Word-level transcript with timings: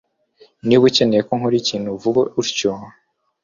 Niba 0.65 0.83
ukeneye 0.89 1.21
ko 1.27 1.33
nkora 1.37 1.55
ikintu 1.61 1.89
vuga 2.01 2.21
utyo 2.41 2.71